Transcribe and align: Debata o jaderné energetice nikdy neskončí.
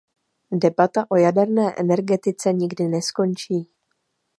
Debata 0.63 1.01
o 1.09 1.15
jaderné 1.23 1.67
energetice 1.83 2.49
nikdy 2.53 2.83
neskončí. 2.87 3.57